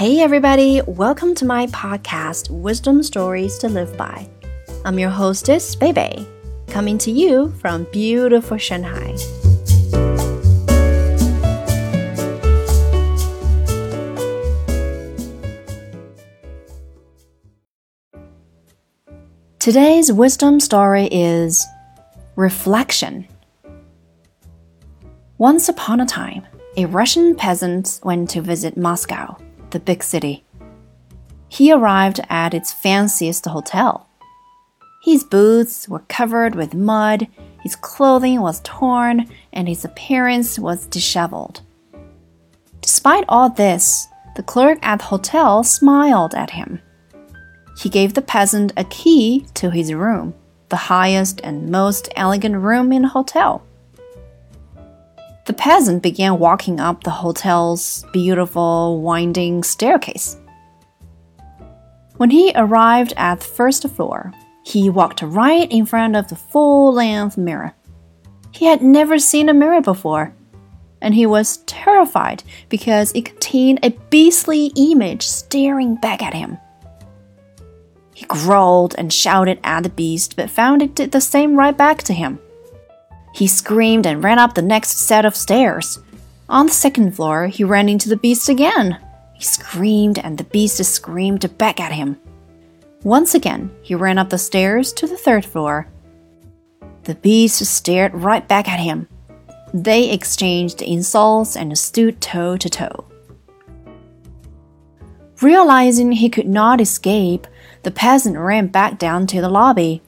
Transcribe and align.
Hey, 0.00 0.20
everybody, 0.20 0.80
welcome 0.86 1.34
to 1.34 1.44
my 1.44 1.66
podcast, 1.66 2.48
Wisdom 2.48 3.02
Stories 3.02 3.58
to 3.58 3.68
Live 3.68 3.98
By. 3.98 4.26
I'm 4.86 4.98
your 4.98 5.10
hostess, 5.10 5.74
Bebe, 5.74 6.26
coming 6.68 6.96
to 6.96 7.10
you 7.10 7.50
from 7.60 7.86
beautiful 7.92 8.56
Shanghai. 8.56 9.14
Today's 19.58 20.10
wisdom 20.10 20.60
story 20.60 21.10
is 21.12 21.66
Reflection. 22.36 23.28
Once 25.36 25.68
upon 25.68 26.00
a 26.00 26.06
time, 26.06 26.46
a 26.78 26.86
Russian 26.86 27.36
peasant 27.36 28.00
went 28.02 28.30
to 28.30 28.40
visit 28.40 28.78
Moscow 28.78 29.36
the 29.70 29.80
big 29.80 30.02
city. 30.02 30.44
He 31.48 31.72
arrived 31.72 32.20
at 32.28 32.54
its 32.54 32.72
fanciest 32.72 33.44
hotel. 33.46 34.08
His 35.02 35.24
boots 35.24 35.88
were 35.88 36.04
covered 36.08 36.54
with 36.54 36.74
mud, 36.74 37.26
his 37.62 37.76
clothing 37.76 38.40
was 38.40 38.60
torn, 38.64 39.28
and 39.52 39.68
his 39.68 39.84
appearance 39.84 40.58
was 40.58 40.86
disheveled. 40.86 41.62
Despite 42.80 43.24
all 43.28 43.50
this, 43.50 44.06
the 44.36 44.42
clerk 44.42 44.78
at 44.82 44.98
the 44.98 45.06
hotel 45.06 45.64
smiled 45.64 46.34
at 46.34 46.50
him. 46.50 46.80
He 47.78 47.88
gave 47.88 48.14
the 48.14 48.22
peasant 48.22 48.72
a 48.76 48.84
key 48.84 49.46
to 49.54 49.70
his 49.70 49.92
room, 49.92 50.34
the 50.68 50.76
highest 50.76 51.40
and 51.42 51.70
most 51.70 52.08
elegant 52.14 52.56
room 52.56 52.92
in 52.92 53.02
the 53.02 53.08
hotel. 53.08 53.62
The 55.50 55.56
peasant 55.56 56.00
began 56.00 56.38
walking 56.38 56.78
up 56.78 57.02
the 57.02 57.10
hotel's 57.10 58.04
beautiful, 58.12 59.00
winding 59.00 59.64
staircase. 59.64 60.36
When 62.18 62.30
he 62.30 62.52
arrived 62.54 63.14
at 63.16 63.40
the 63.40 63.46
first 63.46 63.88
floor, 63.88 64.32
he 64.62 64.88
walked 64.88 65.22
right 65.22 65.68
in 65.68 65.86
front 65.86 66.14
of 66.14 66.28
the 66.28 66.36
full 66.36 66.92
length 66.92 67.36
mirror. 67.36 67.74
He 68.52 68.66
had 68.66 68.80
never 68.80 69.18
seen 69.18 69.48
a 69.48 69.52
mirror 69.52 69.80
before, 69.80 70.32
and 71.00 71.16
he 71.16 71.26
was 71.26 71.56
terrified 71.66 72.44
because 72.68 73.10
it 73.16 73.24
contained 73.24 73.80
a 73.82 73.90
beastly 74.08 74.66
image 74.76 75.26
staring 75.26 75.96
back 75.96 76.22
at 76.22 76.32
him. 76.32 76.58
He 78.14 78.24
growled 78.26 78.94
and 78.96 79.12
shouted 79.12 79.58
at 79.64 79.82
the 79.82 79.88
beast, 79.88 80.36
but 80.36 80.48
found 80.48 80.80
it 80.80 80.94
did 80.94 81.10
the 81.10 81.20
same 81.20 81.56
right 81.56 81.76
back 81.76 82.04
to 82.04 82.12
him. 82.12 82.38
He 83.32 83.46
screamed 83.46 84.06
and 84.06 84.22
ran 84.22 84.38
up 84.38 84.54
the 84.54 84.62
next 84.62 84.98
set 84.98 85.24
of 85.24 85.36
stairs. 85.36 85.98
On 86.48 86.66
the 86.66 86.72
second 86.72 87.14
floor, 87.14 87.46
he 87.46 87.64
ran 87.64 87.88
into 87.88 88.08
the 88.08 88.16
beast 88.16 88.48
again. 88.48 88.98
He 89.34 89.44
screamed, 89.44 90.18
and 90.18 90.36
the 90.36 90.44
beast 90.44 90.84
screamed 90.84 91.56
back 91.56 91.80
at 91.80 91.92
him. 91.92 92.18
Once 93.02 93.34
again, 93.34 93.70
he 93.82 93.94
ran 93.94 94.18
up 94.18 94.28
the 94.30 94.36
stairs 94.36 94.92
to 94.94 95.06
the 95.06 95.16
third 95.16 95.44
floor. 95.44 95.86
The 97.04 97.14
beast 97.14 97.64
stared 97.64 98.14
right 98.14 98.46
back 98.46 98.68
at 98.68 98.80
him. 98.80 99.08
They 99.72 100.10
exchanged 100.10 100.82
insults 100.82 101.56
and 101.56 101.78
stood 101.78 102.20
toe 102.20 102.56
to 102.56 102.68
toe. 102.68 103.04
Realizing 105.40 106.12
he 106.12 106.28
could 106.28 106.48
not 106.48 106.80
escape, 106.80 107.46
the 107.84 107.90
peasant 107.90 108.36
ran 108.36 108.66
back 108.66 108.98
down 108.98 109.26
to 109.28 109.40
the 109.40 109.48
lobby. 109.48 110.02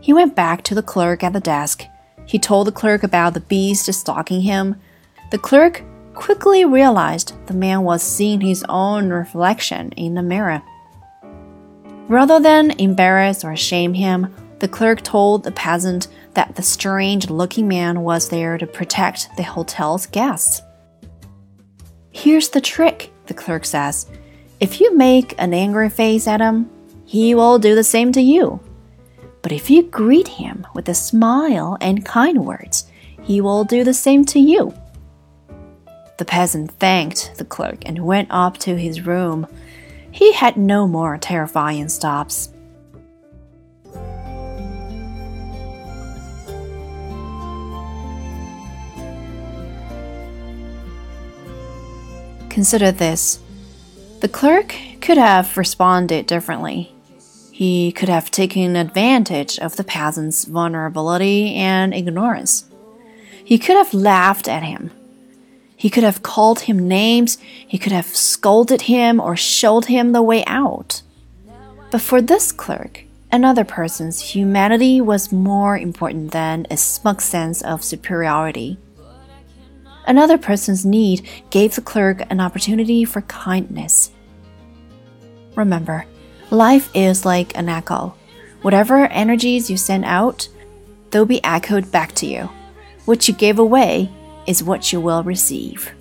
He 0.00 0.12
went 0.12 0.36
back 0.36 0.62
to 0.64 0.74
the 0.74 0.82
clerk 0.82 1.24
at 1.24 1.32
the 1.32 1.40
desk. 1.40 1.84
He 2.26 2.38
told 2.38 2.66
the 2.66 2.72
clerk 2.72 3.02
about 3.02 3.34
the 3.34 3.40
beast 3.40 3.92
stalking 3.94 4.42
him. 4.42 4.76
The 5.30 5.38
clerk 5.38 5.82
quickly 6.14 6.64
realized 6.64 7.34
the 7.46 7.54
man 7.54 7.82
was 7.82 8.02
seeing 8.02 8.40
his 8.40 8.64
own 8.68 9.10
reflection 9.10 9.92
in 9.92 10.14
the 10.14 10.22
mirror. 10.22 10.62
Rather 12.08 12.40
than 12.40 12.72
embarrass 12.72 13.44
or 13.44 13.56
shame 13.56 13.94
him, 13.94 14.34
the 14.58 14.68
clerk 14.68 15.02
told 15.02 15.44
the 15.44 15.52
peasant 15.52 16.08
that 16.34 16.56
the 16.56 16.62
strange 16.62 17.30
looking 17.30 17.68
man 17.68 18.02
was 18.02 18.28
there 18.28 18.58
to 18.58 18.66
protect 18.66 19.28
the 19.36 19.42
hotel's 19.42 20.06
guests. 20.06 20.62
Here's 22.10 22.48
the 22.48 22.60
trick, 22.60 23.12
the 23.26 23.34
clerk 23.34 23.64
says. 23.64 24.06
If 24.58 24.80
you 24.80 24.96
make 24.96 25.34
an 25.38 25.52
angry 25.52 25.90
face 25.90 26.26
at 26.26 26.40
him, 26.40 26.70
he 27.04 27.34
will 27.34 27.58
do 27.58 27.74
the 27.74 27.84
same 27.84 28.12
to 28.12 28.20
you. 28.20 28.60
But 29.46 29.52
if 29.52 29.70
you 29.70 29.84
greet 29.84 30.26
him 30.26 30.66
with 30.74 30.88
a 30.88 30.94
smile 30.94 31.78
and 31.80 32.04
kind 32.04 32.44
words, 32.44 32.90
he 33.22 33.40
will 33.40 33.62
do 33.62 33.84
the 33.84 33.94
same 33.94 34.24
to 34.24 34.40
you. 34.40 34.74
The 36.18 36.24
peasant 36.24 36.72
thanked 36.80 37.30
the 37.36 37.44
clerk 37.44 37.84
and 37.86 38.04
went 38.04 38.26
up 38.32 38.58
to 38.58 38.76
his 38.76 39.06
room. 39.06 39.46
He 40.10 40.32
had 40.32 40.56
no 40.56 40.88
more 40.88 41.16
terrifying 41.16 41.88
stops. 41.88 42.48
Consider 52.50 52.90
this. 52.90 53.38
The 54.22 54.28
clerk 54.28 54.74
could 55.00 55.18
have 55.18 55.56
responded 55.56 56.26
differently. 56.26 56.95
He 57.56 57.90
could 57.90 58.10
have 58.10 58.30
taken 58.30 58.76
advantage 58.76 59.58
of 59.60 59.76
the 59.76 59.82
peasant's 59.82 60.44
vulnerability 60.44 61.54
and 61.54 61.94
ignorance. 61.94 62.66
He 63.42 63.56
could 63.58 63.78
have 63.78 63.94
laughed 63.94 64.46
at 64.46 64.62
him. 64.62 64.90
He 65.74 65.88
could 65.88 66.04
have 66.04 66.22
called 66.22 66.60
him 66.60 66.86
names. 66.86 67.38
He 67.66 67.78
could 67.78 67.92
have 67.92 68.14
scolded 68.14 68.82
him 68.82 69.18
or 69.18 69.36
showed 69.36 69.86
him 69.86 70.12
the 70.12 70.20
way 70.20 70.44
out. 70.44 71.00
But 71.90 72.02
for 72.02 72.20
this 72.20 72.52
clerk, 72.52 73.04
another 73.32 73.64
person's 73.64 74.20
humanity 74.20 75.00
was 75.00 75.32
more 75.32 75.78
important 75.78 76.32
than 76.32 76.66
a 76.70 76.76
smug 76.76 77.22
sense 77.22 77.62
of 77.62 77.82
superiority. 77.82 78.76
Another 80.06 80.36
person's 80.36 80.84
need 80.84 81.26
gave 81.48 81.74
the 81.74 81.80
clerk 81.80 82.20
an 82.28 82.38
opportunity 82.38 83.06
for 83.06 83.22
kindness. 83.22 84.10
Remember, 85.54 86.04
Life 86.50 86.90
is 86.94 87.24
like 87.24 87.56
an 87.58 87.68
echo. 87.68 88.14
Whatever 88.62 89.06
energies 89.06 89.68
you 89.68 89.76
send 89.76 90.04
out, 90.04 90.48
they'll 91.10 91.26
be 91.26 91.42
echoed 91.42 91.90
back 91.90 92.12
to 92.14 92.26
you. 92.26 92.48
What 93.04 93.26
you 93.26 93.34
gave 93.34 93.58
away 93.58 94.10
is 94.46 94.62
what 94.62 94.92
you 94.92 95.00
will 95.00 95.24
receive. 95.24 95.92